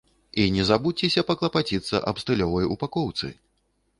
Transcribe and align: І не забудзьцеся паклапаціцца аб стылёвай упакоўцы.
І 0.43 0.45
не 0.53 0.63
забудзьцеся 0.69 1.25
паклапаціцца 1.27 2.01
аб 2.11 2.21
стылёвай 2.23 2.69
упакоўцы. 2.77 3.33